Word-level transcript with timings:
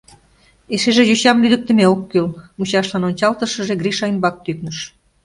—Эшеже 0.73 1.03
йочам 1.05 1.37
лӱдыктымӧ 1.43 1.85
ок 1.93 2.01
кӱл,— 2.11 2.27
мучашлан 2.57 3.03
ончалтышыже 3.09 3.73
Гриша 3.81 4.05
ӱмбак 4.11 4.35
тӱкныш. 4.43 4.77